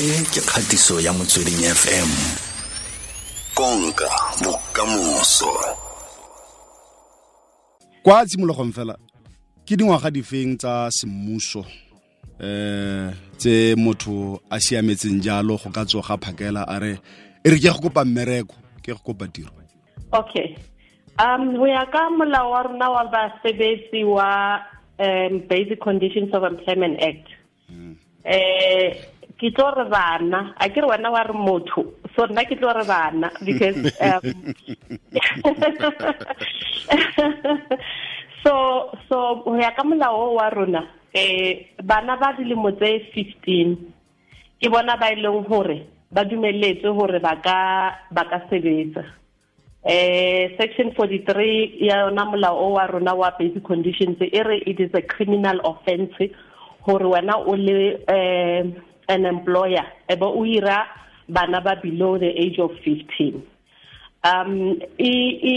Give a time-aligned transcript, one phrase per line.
[0.00, 2.10] e ke kgatiso ya motsweding fm
[3.54, 4.08] konka
[4.40, 5.52] bokamoso.
[8.02, 8.96] Kwa tshimologong fela
[9.66, 11.64] ke dingwaga difeng tsa semmuso
[12.40, 16.96] eh tse motho a siametseng jalo go ka tsoga phakela a re
[17.44, 19.52] e re ke go kopa mmereko ke go kopa tiro.
[20.12, 20.56] Okay
[21.20, 24.64] um ho ya ka molao wa rona wa basebetsi wa
[24.98, 27.28] um basic conditions of employment act.
[28.24, 28.96] Eh
[29.40, 32.72] ke tlo re bana a ke re wena wa re motho so nna ke tlo
[32.76, 34.20] re bana because um,
[38.44, 38.52] so
[39.08, 40.82] so ho ya ka molao wa rona
[41.14, 43.76] eh bana ba dilemo tse 15
[44.60, 49.04] ke bona ba ileng hore ba dumelletswe hore ba ka sebetsa.
[49.80, 54.90] Eh section 43 ya yona molao wa rona wa basic conditions e re it is
[54.92, 56.12] a criminal offence
[56.84, 58.64] hore wena o le eh
[59.10, 60.86] an employer ebe o ira
[61.28, 63.42] bana ba below the age of 15
[64.30, 64.54] um
[64.98, 65.12] i
[65.52, 65.54] i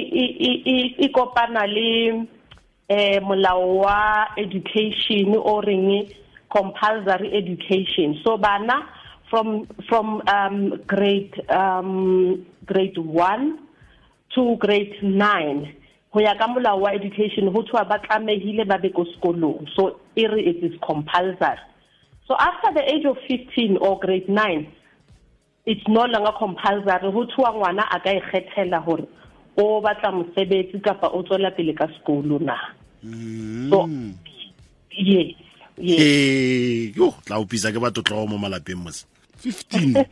[0.73, 2.25] i i kopana le
[2.89, 6.09] eh molao wa education o reng
[6.53, 8.21] compulsory education.
[8.23, 8.85] So bana
[9.29, 13.59] from from um grade um grade 1
[14.35, 15.73] to grade 9
[16.13, 19.65] ho ya ka molao wa education ho thwa ba tlamehile ba be ko sekolong.
[19.75, 21.72] So it is compulsory
[22.27, 24.67] so after the age of 15 or grade 9
[25.65, 29.07] it's no longer compulsory ho thwa ngwana a ka ikgethela hore
[29.57, 32.57] o batla mosebetsi kapa o tswela pele ka sekolo na.
[33.69, 33.87] So
[34.91, 35.35] yes
[35.77, 35.99] yes.
[35.99, 39.05] Ee yo tla upisa ke batho tlo mo malapeng mos
[39.43, 40.03] 15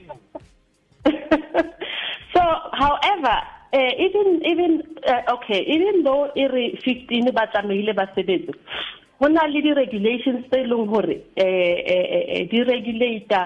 [2.33, 2.41] so
[2.73, 3.37] however
[3.73, 4.71] uh, even even
[5.07, 8.53] uh, okay even though re 15 ba tsamaile ba sebetse
[9.21, 13.45] ho na le di-regulations tse leng hore eh, eh, eh, di regulator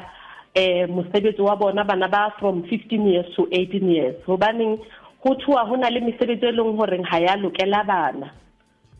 [0.56, 4.16] eh mosebetsi wa bona bana ba from 15 years to 18 years.
[4.26, 4.80] Hobaneng
[5.20, 8.32] ho thuwa ho na le mesebetsi e leng hore ha ya lokela bana.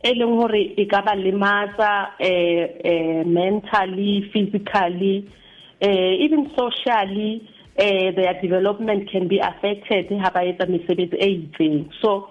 [0.04, 5.32] E leng hore e ka ba lematsa eh mentally physically
[5.80, 7.40] eh even socially
[7.80, 11.88] eh their development can be affected ha ba etsa mesebetsi e itseng.
[12.02, 12.28] So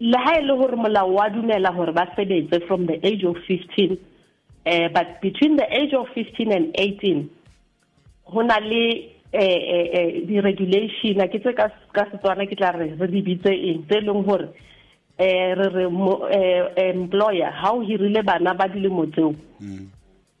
[0.00, 3.36] le ha e le hore molao wa dumela hore ba sebetse from the age of
[3.46, 3.98] 15
[4.64, 7.28] eh but between the age of 15 and 18
[8.24, 13.06] hona le eh eh di regulation ke tse ka ka setswana ke tla re re
[13.08, 13.84] di bitse eng?
[13.86, 14.48] Tse leng hore
[15.18, 15.84] eh re re
[16.88, 19.34] employer ha o hirile bana ba dilemo tseo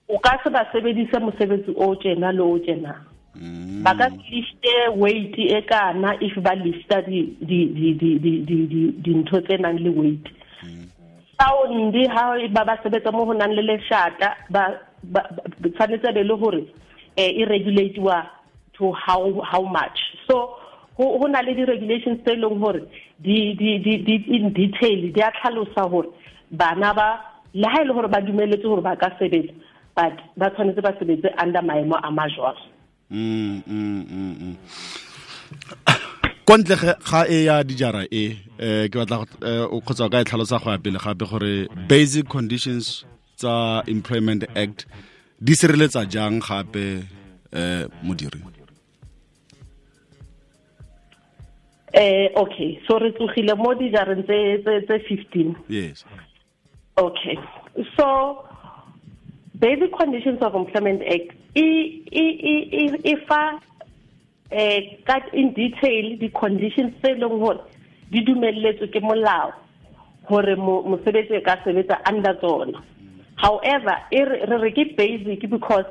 [0.08, 2.96] o ka se ba sebedise mosebetsi o tjena le o tjena
[3.36, 3.84] Mm.
[3.84, 7.00] ba ka liste weight e kana if ba lista
[9.02, 10.26] dintho tse nang le weight.
[10.64, 10.90] Mm.
[11.38, 14.34] Sound ha ba ba sebetsa mo go nang le leshata
[15.62, 16.66] tshwanetse be le gore
[17.16, 18.26] eh, e regulatiwa
[18.74, 19.98] to how, how much.
[20.26, 20.56] So
[20.98, 22.82] go na le di-regulations tse e leng gore
[23.22, 26.08] in detail di a tlhalosa gore
[26.50, 27.08] bana ba
[27.54, 29.54] le ha e le gore ba dumeletse gore ba ka sebetsa
[29.94, 32.58] but ba tshwanetse ba sebetse under maemo a majwang
[36.46, 39.26] kontle ga e ya dijara e eh ke batla
[39.70, 43.04] o khotsa ka e tlhalosa go ya pele gape gore basic conditions
[43.36, 44.86] tsa employment act
[45.42, 47.02] di sireletsa jang gape
[47.52, 48.42] eh modiri?
[51.92, 52.78] Eh okay.
[52.86, 56.04] So re tsogile mo dijareng tse tse 15 yes.
[56.96, 57.38] Okay.
[57.96, 58.06] So
[59.58, 61.66] basic conditions of employment act e
[62.10, 63.58] e e e fa
[64.50, 67.60] eh ka in detail the conditions tse leng hore
[68.10, 69.52] di dumelletswe ke molao
[70.30, 72.78] hore mosebetsi ka sebetsa under tsona.
[73.36, 75.86] However e re re ke basic because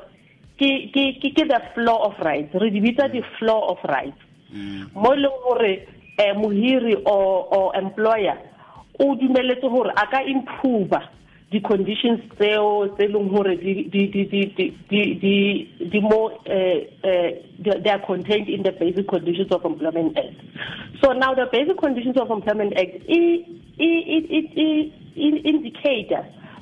[0.58, 2.54] ke ke the floor of rights.
[2.54, 4.20] Re di bitsa the floor of rights.
[4.94, 5.86] Mo leng hore
[6.18, 8.36] eh mohiri or or employer
[9.00, 10.92] o dumeletse hore a ka improve
[11.50, 13.90] di conditions tseo tse leng hore di
[16.00, 20.38] mo eh eh they are contained in the basic conditions of employment act.
[21.02, 23.44] So now the basic conditions of employment act e
[25.44, 26.14] indicate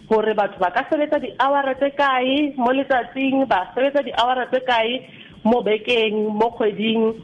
[0.08, 5.04] hore batho ba ka sebetsa di-hour tse kae mo letsatsing ba sebetsa di-hour tse kae
[5.44, 7.20] mo bekeng mo kgweding.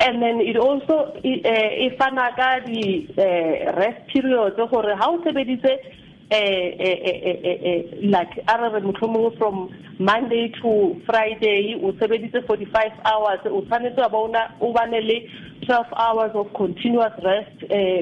[0.00, 3.10] And then it also e fana ka di
[3.74, 5.98] rest periods gore ha o sebeditse
[6.30, 14.00] eh like ara re motlhomong from monday to friday o sebeditse 45 hours o tshwanetse
[14.00, 15.18] wa bona o bane le
[15.66, 17.58] 12 hours of continuous rest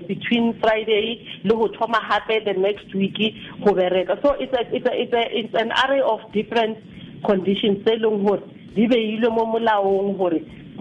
[0.08, 3.18] between friday le ho thoma hape the next week
[3.64, 4.20] go bereka.
[4.22, 6.78] So it's a, it's a, it's a, it's an array of different
[7.24, 8.42] conditions tse leng hore
[8.74, 10.40] di beilwe mo molaong gore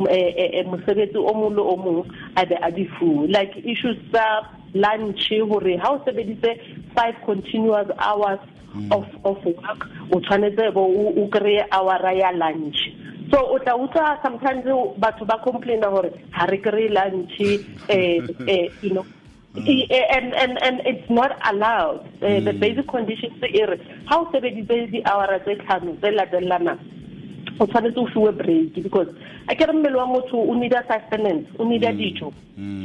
[0.10, 2.02] eh, eh, eh, mosebetsi o mong le o mong
[2.36, 2.86] a be a di
[3.32, 4.26] like issues tsa
[4.76, 6.52] lunch gore ha o sebeditse
[6.96, 8.40] five continuous hours
[8.92, 9.82] of of work
[10.12, 10.84] o tshwanetse bo
[11.24, 12.78] o kry-e hour ya lunch.
[13.32, 14.66] So o tla utlwa sometimes
[15.00, 17.40] batho ba complaina gore ha re kry lunch
[17.90, 19.06] eh, eh, you know.
[19.56, 22.04] I- eh, and and and it's not allowed.
[22.22, 26.80] Uh, the basic conditions are how ha o sebeditse di-houra tse tlhano tse latelanang
[27.60, 29.08] o tshwanetse o fiwe break because
[29.48, 32.34] a kere mmele wa motho o needa sustenance o needa dijo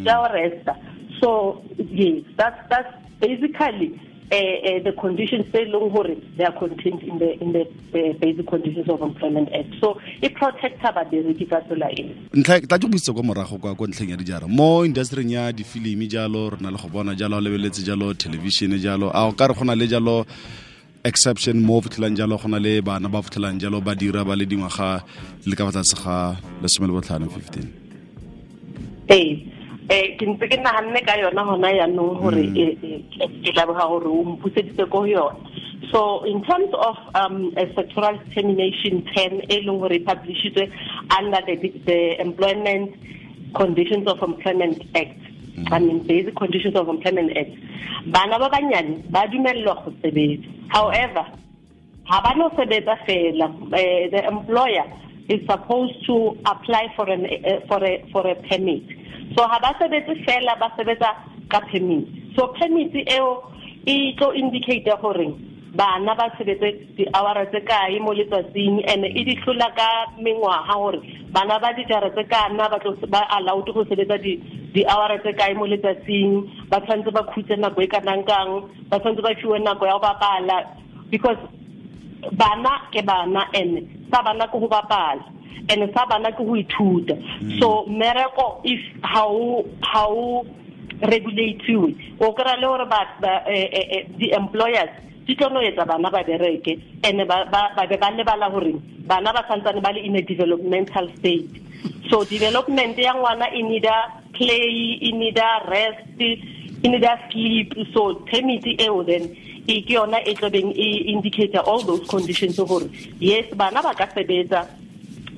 [0.04, 0.76] ja o resta
[1.20, 3.98] so yes that's that's basically
[4.32, 8.12] uh, uh, the conditions tse leng gore they are contained in the in the uh,
[8.20, 9.74] basic conditions of employment act.
[9.80, 12.14] So e protecta babereki ka tsela e.
[12.34, 14.48] Ntlha tla ke buitse kwa morago kwa kwa ntlheng ya dijara.
[14.48, 18.70] Mo industryng ya difilimi jalo re na le go bona jalo a lebeletse jalo television
[18.78, 19.10] jalo.
[19.12, 20.26] A o ka re go na le jalo
[21.04, 24.46] exception mo fitlhelang jalo go na le bana ba fitlhelang jalo ba dira ba le
[24.46, 25.02] dingwaga
[25.46, 27.66] le ka fa tlase ga lesome le botlhano fifteen.
[29.10, 29.42] Ee
[29.90, 30.58] eh ke ntse ke
[31.06, 35.36] ka yona gona yaanong gore eh, eh, ke- gore o mpuseditse ko yona.
[35.90, 40.70] So in terms of um, a sectoral determination 10 e leng gore e publishitswe
[41.18, 42.94] under the, the employment
[43.54, 45.18] conditions of employment act
[45.72, 47.50] I mean basic conditions of employment act.
[48.06, 50.46] Bana ba banyane ba dumellwa go sebetsa.
[50.68, 51.26] However
[52.04, 53.50] ha ba no sebetsa fela.
[53.74, 54.86] Eh, the employer
[55.28, 58.82] is supposed to apply for an eh, for a for a permit
[59.36, 61.14] so ha ba sebetse fela ba sebetsa
[61.48, 62.06] ka permit.
[62.36, 63.50] So permit eo
[63.86, 65.28] e tlo indicate gore
[65.74, 69.88] bana ba sebetse di-houra tse kae mo letsatsing and e di tlola ka
[70.18, 70.98] mengwaga gore
[71.30, 74.34] bana ba dijara tse kana ba allowed go sebetsa di
[74.74, 79.22] di-houra tse kae mo letsatsing ba tshwanetse ba khutse nako e kanang kang ba tshwanetse
[79.22, 80.58] ba fiwe nako ya go bapala
[81.10, 81.38] because
[82.34, 85.24] bana ke bana and sa bana ke go bapala
[85.68, 87.14] and sa bana ke go ithuta.
[87.14, 87.60] Mm.
[87.60, 90.44] So mmereko if how how
[91.00, 92.86] regulatiwe o kry le gore
[94.18, 94.92] di-employers
[95.26, 97.46] di tlo no etsa bana ba bereke and ba
[97.88, 98.74] be ba lebala gore
[99.06, 101.48] bana ba santsane ba le in a developmental state.
[102.10, 103.96] So development ya ngwana e needa
[104.34, 106.36] play e needa rest e
[106.82, 107.74] needa sleep.
[107.94, 109.36] So permit eo then
[109.66, 112.88] e ke yona e tlabeng e indicator all those conditions gore
[113.20, 114.66] yes bana ba ka sebetsa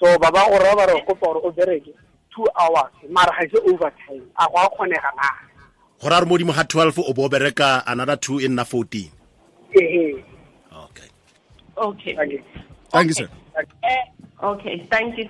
[0.02, 1.94] So baba ba go ba re o kopa gore o bereke
[2.35, 4.25] two hours mara ga ise overtime.
[4.37, 5.28] A go a kgonega na
[6.02, 9.11] go ra re mo dimo ga 12 o bo bereka another two e nna 14
[9.75, 10.25] ehe.
[10.85, 11.09] Okay.
[11.76, 12.14] Okay.
[12.16, 12.42] Thank you.
[12.90, 13.28] Thank you sir.
[13.56, 15.28] Uh, okay, thank you.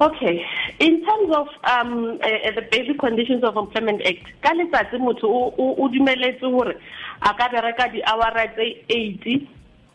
[0.00, 0.42] Okay,
[0.80, 5.54] in terms of um, uh, the basic conditions of employment act, ka letsatsi motho o-
[5.58, 6.74] o o dumeletse hore
[7.22, 9.48] a ka bereka di-hour tse eighty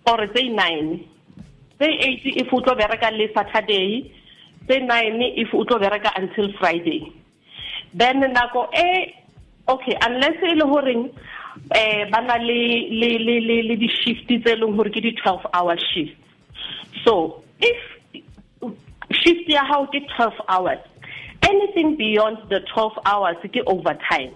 [0.05, 1.03] or tse nine.
[1.79, 4.11] Tse eighty if o tlo bereka le saturday
[4.67, 7.11] tse nine if o tlo bereka until friday.
[7.93, 9.13] Then nako e
[9.67, 11.09] okay unless e le horeng
[11.75, 12.59] eh bana le
[12.99, 16.15] le le le le di shift tse leng hore ke di 12 hour shift.
[17.03, 17.79] So if
[19.11, 20.79] shift ya hao ke 12 hours
[21.43, 24.33] anything beyond the 12 hours ke overtime.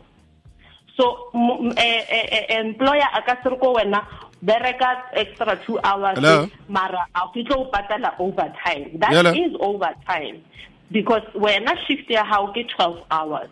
[0.98, 4.02] So m- eh, eh, eh, employer a ka se re ko wena
[4.44, 6.50] bereka extra two hours Hello?
[6.68, 8.98] mara a ke tlo o patala overtime.
[9.00, 9.32] That Hello?
[9.32, 10.42] is overtime.
[10.92, 13.50] Because wena shift ya hao ke 12 hours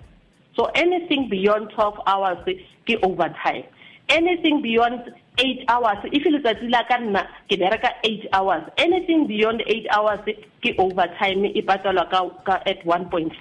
[0.59, 2.43] so anything beyond 12 hours
[2.83, 3.63] ke overtime.
[4.11, 5.07] Anything beyond
[5.39, 8.67] 8 hours if letsatsi la ka nna ke bereka 8 hours.
[8.75, 10.19] Anything beyond 8 hours
[10.59, 13.31] ke overtime e patalwa ka, at 1.5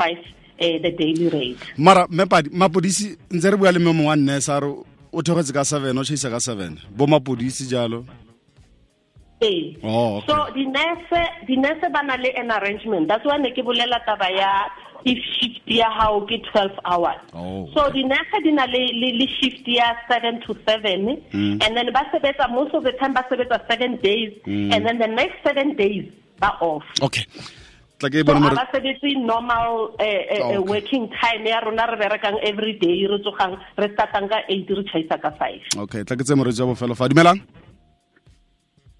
[0.62, 1.58] eh, the daily rate.
[1.74, 4.70] Mara mapodisi ntse re bua le memo wa nne sa re
[5.10, 6.78] o thegetse ka seven o chaisa ka seven.
[6.94, 8.06] Bo mapodisi jalo?
[9.42, 9.74] Ee.
[9.82, 10.30] Oh, okay.
[10.30, 13.08] so dinese dinese ba na le an arrangement.
[13.10, 14.70] That's why ne ke bolela taba ya
[15.04, 17.20] if shift ya hao ke 12 hours.
[17.34, 21.62] Oh, so dinaga di na le, le, le shift ya 7 to 7 Mm.
[21.62, 24.72] and then ba sebetsa most of the time ba sebetsa 7 days Mm.
[24.74, 26.08] and then the next 7 days
[26.40, 26.82] ba off.
[27.02, 27.24] Okay.
[27.98, 30.58] Tla ke so bone a more ba sebetse normal eh, eh, eh, Okay.
[30.58, 34.82] working time ya rona re berekang every day re tsogang re startang ka 8 re
[34.92, 37.38] chaisa ka 5 okay tla ke tse moretsi wa bofelo fa dumelang?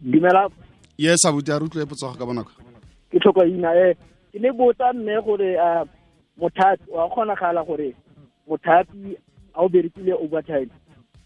[0.00, 0.48] Dumela
[0.96, 2.52] yes abuti a re utlwe potsoga ka bonako.
[3.10, 3.94] Ke tlhoko ina e
[4.32, 5.84] ke ne botsa mme gore a
[6.38, 7.94] mothapi wa kgonagala gore
[8.48, 9.16] mothapi
[9.54, 10.70] a o berekile overtime.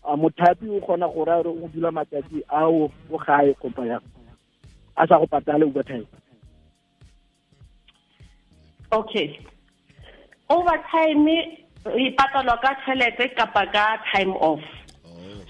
[0.05, 3.99] A mothapi o kgona gore a re o dula matsatsi ao o gae kopa ya
[4.97, 6.07] a sa go patale overtime.
[8.93, 9.39] Okay.
[10.49, 11.29] Overtime
[11.97, 14.61] e patalwa ka tšhelete kapa ka time off.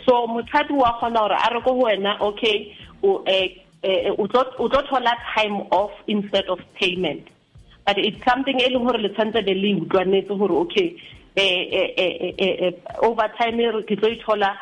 [0.07, 4.83] So mothapi wa kgona gore a re ko go wena okay o eh, eh, tlo
[4.89, 7.29] thola time off instead of payment
[7.87, 10.97] but it's something e leng gore le tshwanetse be le utlwanetse gore okay
[11.37, 14.55] eh, over eh, eh, eh, e re ke tlo ithola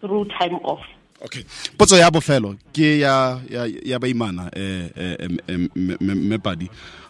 [0.00, 0.80] through time off.
[1.24, 1.44] Okay.
[1.78, 4.90] Potso ya bofelo ke ya ya ya baimana eh
[5.74, 6.38] me-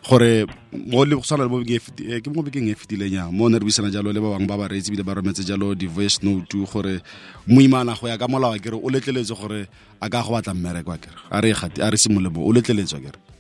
[0.09, 3.30] gore mo le go tshwana le bo e eh, ke mo bekeng e fetileng ya
[3.33, 5.75] mo ne re buisana jalo le ba bangwe ba ba reetsi bile ba rometse jalo
[5.75, 7.00] di-voice note gore
[7.49, 9.66] moimana go ya ka molao kere o letleletswe gore
[10.00, 13.34] a ka go batla mmereko a kere a re a re simolemo o letleletswe kere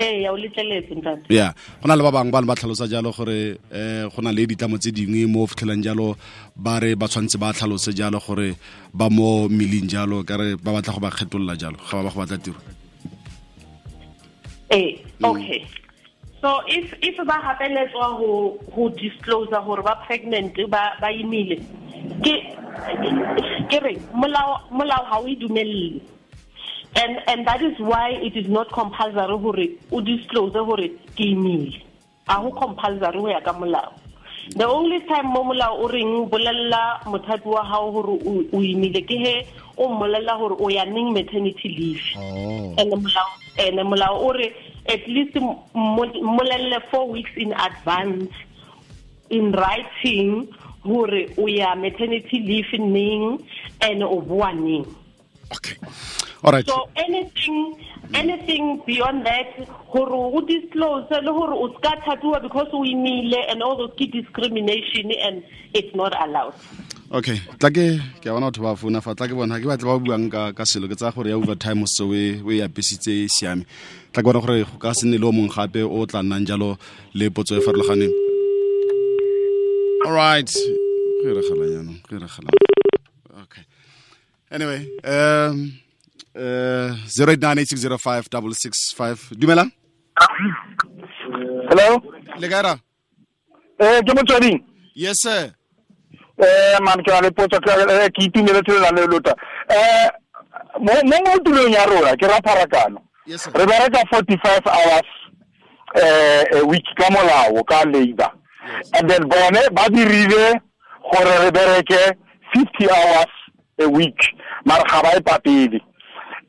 [0.00, 1.32] ee o letleletse ntate.
[1.32, 4.32] Ya go na le ba bangwe ba ne ba tlhalosa jalo gore eh go na
[4.32, 6.16] le ditlamo tse dingwe mo fitlhelang jalo
[6.56, 8.56] ba re ba tshwanetse ba tlhalose jalo gore
[8.92, 12.10] ba mo mmeleng jalo ka re ba batla go ba kgetolola jalo ga ba ba
[12.10, 12.60] go batla tiro.
[14.70, 15.64] Eh, okay.
[16.42, 21.56] So if if ba hapeletswa ho ho disclose gore ba pregnant ba ba imile
[22.20, 22.34] ke
[23.70, 26.00] ke re molao molao ha o e dumelle
[26.96, 31.82] and and that is why it is not compulsory gore o disclose gore ke imile
[32.28, 33.92] a compulsory ya ka molao.
[34.56, 38.18] The only time mo molao o reng bolella mothapi wa hao gore
[38.52, 39.34] o imile ke he
[39.76, 42.06] o mmolella gore o ya neng maternity leave.
[42.16, 42.74] Oh.
[43.58, 44.54] and molao o re
[44.88, 45.34] at least
[45.74, 48.32] mmolelle four weeks in advance
[49.30, 50.48] in writing
[50.82, 53.44] gore o ya maternity leave neng
[53.82, 54.86] and o boa neng.
[55.52, 55.76] Okay
[56.44, 56.66] all right.
[56.66, 57.78] So anything
[58.14, 59.56] anything beyond that
[59.92, 64.10] gore o disclose le gore o ska thatiwa because o imile and all those ke
[64.10, 65.42] discrimination and
[65.74, 66.54] it's not allowed.
[67.12, 67.40] Okay.
[67.58, 70.30] Tla ke ke bona batho ba founa fa tla ke bona ke batla ba buang
[70.30, 70.88] ka ka selo.
[70.88, 73.64] Ke tsaya gore ya overtime o setse o e- o e apisitse e siame.
[74.12, 76.46] Tla ke bona gore go ka se nne le o mongwe gape o tla nnang
[76.46, 76.76] jalo
[77.14, 78.12] le potso e farologaneng.
[80.06, 80.50] All right.
[81.26, 82.50] Jaanong go iregala
[83.42, 83.64] okay.
[84.50, 85.72] Anyway um
[86.36, 89.70] uh 0898605665 dumelang?
[91.70, 92.02] Hello?
[92.38, 92.78] Le kaera
[93.78, 94.64] eh ke motsweding
[94.94, 95.52] yes sir.
[96.40, 99.34] Eh man ke na le potso ke eh, itumeletse le le lota.
[99.68, 100.08] Eh
[100.80, 103.00] mo mo tulong ya rona ke ra pharakano.
[103.26, 105.08] Re bereka 45 hours
[105.96, 108.30] eh a week ka molao ka labor.
[108.94, 110.60] And then bone ba dirile
[111.12, 112.12] gore re bereke
[112.54, 113.32] 50 hours
[113.80, 114.18] a week.
[114.64, 115.80] Mara ga ba e patele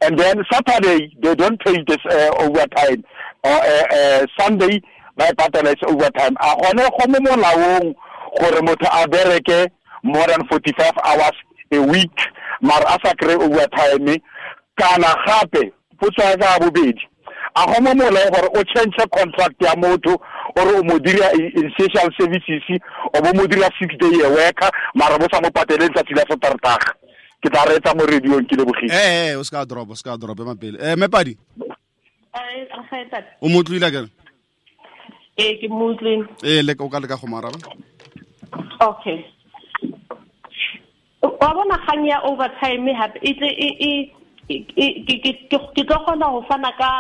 [0.02, 3.04] and then saturday they don't pay this uh, overtime
[3.44, 7.96] or uh, uh, sunday e patela is overtime a gone go mo molaong
[8.40, 9.70] gore motho a bereke
[10.04, 11.38] more than 45 hours
[11.72, 12.18] a week
[12.62, 14.22] mara a sa kry overtime
[14.78, 17.02] kana gape potso ya ka bobedi
[17.56, 20.20] a go mo molao gore o change contract ya motho
[20.56, 22.64] ore o mo dira in social services
[23.14, 26.26] o bo mo dira six day a worker mara bo sa mo pateleng tsatsi la
[26.30, 26.94] satertaga
[27.42, 30.40] ke tla reetsa mo radiong ke lebogile eh eh o ska drop o ska drop
[30.40, 30.78] ema pele.
[30.82, 31.38] Eh mepadi.
[32.38, 32.68] Eh,
[33.42, 34.10] o mo tloile kere
[35.38, 37.58] ee ke muslim ee le o ka leka go maraba
[38.82, 39.26] okay.
[41.22, 43.92] Wa bona kgang ya overtime hape e tle e e
[44.50, 46.92] e- ke tlo kgona go fana ka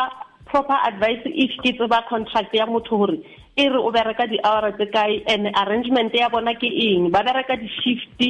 [0.45, 3.17] proper advice if ke tseba contract ya motho gore
[3.57, 7.09] e re o bereka di-hour tse kae and arrangement ya bona ke eng.
[7.09, 8.21] Ba bereka di-shift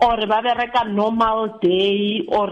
[0.00, 2.48] or ba bereka normal day or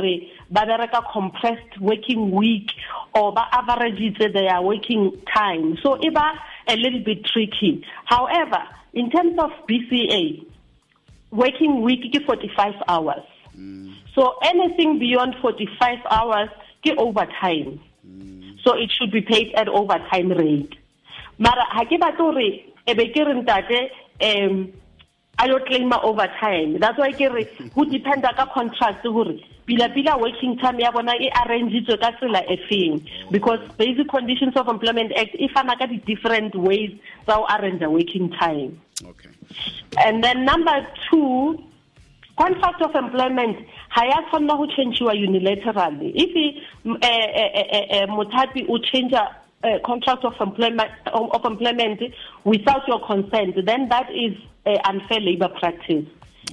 [0.51, 2.71] ba bereka compressed working week
[3.15, 5.77] or ba averagitse their working time.
[5.83, 6.33] So e ba
[6.69, 7.85] a little bit tricky.
[8.05, 8.63] However
[8.93, 10.45] in terms of bca
[11.31, 13.25] working week ke 45 hours.
[14.15, 16.49] So anything beyond 45 hours
[16.85, 17.81] ke overtime.
[18.65, 20.75] So it should be paid at overtime rate.
[21.39, 22.49] Mara ha ke batle gore
[22.89, 23.81] e be ke re ntate
[24.29, 24.73] um
[25.39, 26.79] a yo claima overtime.
[26.79, 31.31] That's why ke re go dependa ka contract gore pila-pila working time ya bona e
[31.31, 33.07] arrangitswe ka tsela e feng?
[33.31, 36.91] Because basic conditions of employment act e fana ka di-different ways
[37.27, 38.81] tsa go arrange working time.
[39.05, 39.31] Okay.
[40.05, 41.63] And then number two,
[42.39, 46.13] contract of employment ha ya tshwanela go changiwa unilaterally.
[46.15, 46.33] If
[46.87, 52.01] uh, uh, uh, mothapi o change a uh, contract of employment of employment
[52.45, 54.37] without your consent, then that is
[54.67, 56.05] uh, unfair labor practice.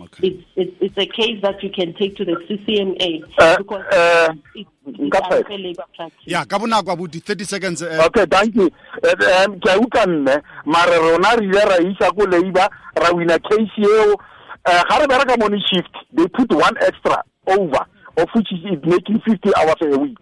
[0.01, 3.85] okay It's, it's it's a case that you can take to the CCMA Uh, because
[3.93, 5.37] uh, it's, it's Nkatshela.
[5.39, 6.27] unfair labor practice.
[6.27, 8.69] ya ka bonako 30 seconds eh, okay thank you
[9.03, 10.35] Eh, em, ke a utlwa mme
[10.65, 14.17] mare rona re ile ra isa ko labor ra wina case eo
[14.65, 17.85] ga re bereka morning shift they put one extra over
[18.17, 20.17] of which is making 50 hours a week.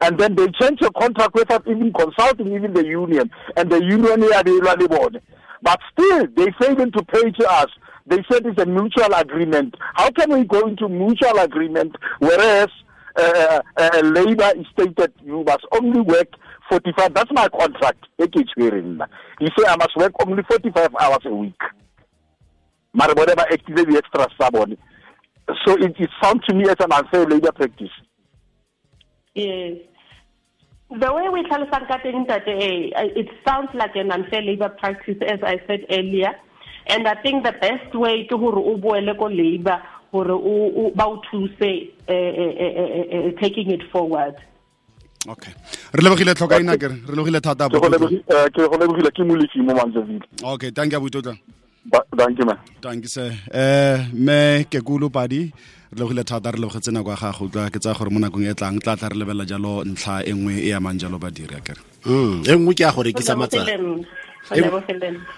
[0.00, 4.20] And then they change the contract without even consulting even the union and the union
[4.86, 5.20] bone.
[5.62, 7.68] But still they failing to pay to us
[8.06, 9.74] they said it's a mutual agreement.
[9.94, 12.68] How can we go into mutual agreement whereas
[13.16, 16.28] uh, uh, labor is stated you must only work
[16.70, 18.04] 45 that's my contract.
[18.20, 21.60] E you say i must work only 45 hours a week.
[22.94, 24.32] Mare bone ba active di-extras
[25.64, 27.90] so it, it sounds to me as an unfair labor practice
[29.34, 29.76] Yes.
[30.90, 35.60] The way we tell Sankating that it sounds like an unfair labor practice, as I
[35.68, 36.32] said earlier.
[36.88, 40.92] And I think the best way to hore o boele ko labor hore o o-
[40.96, 44.34] ba o thuse eh, eh, eh, eh, eh, taking it forward.
[45.28, 45.52] okay
[45.94, 49.10] re lebogile tlhokaina kere re lebogile thata ke go abuti lebogi- eh, ke go lebogile
[49.16, 51.34] ke molefi mo mantsevile okay thank you abuti
[52.16, 52.58] danke man.
[52.82, 55.52] Danke se eh me ke kulu padi
[55.92, 57.44] re lebogile thata re lebogetse nako ya gago.
[57.46, 60.32] Utlwa ke tsaya gore mo nakong e tlang tla tla re lebelela jalo ntlha e
[60.32, 61.80] nngwe e amang jalo badiri akere.
[62.04, 64.04] Mm e nngwe ke ya go rekisa matsatsi.
[64.50, 64.60] E,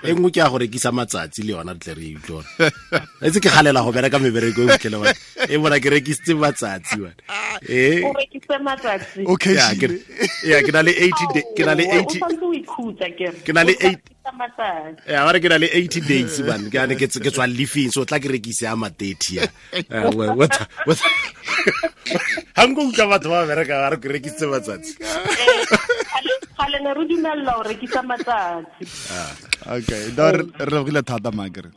[0.09, 2.42] e nngwe ke ya go rekisa matsatsi le yona re tle re e utlwa
[3.26, 5.12] etse ke galela go bereka mebereko e botlhele wa
[5.48, 7.11] e bona ke rekisitse matsatsi wa
[7.68, 8.00] eh?
[9.26, 15.16] okay ya ke na le 80 ke na le 80 ke na le 8 Eh,
[15.18, 18.04] a ba re ke na le eighty days man ke ane ke tswa lefing so
[18.06, 19.46] tla ke rekise ama thirty ya.
[19.74, 19.82] Eh,
[22.54, 24.92] Ga nko utlwa batho ba bereka ba re ke rekisitse matsatsi.
[26.58, 28.87] Gale re dumelela go rekisa matsatsi.
[29.11, 29.32] Ah.
[29.78, 31.70] Okay re lebogile thata makere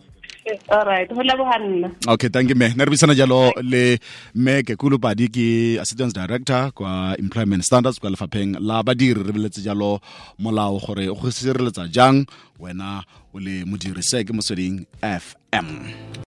[0.45, 1.89] nna.
[2.07, 3.97] okay thank you me ne re buisana jalo le
[4.35, 9.23] me ke kulu padi ke assistant director kwa employment standards kwa lefapheng la badiri.
[9.23, 9.99] Re beletse jalo
[10.39, 12.25] molao gore o go sireletsa jang
[12.59, 13.03] wena
[13.33, 15.67] o le modirise ke mosweding fm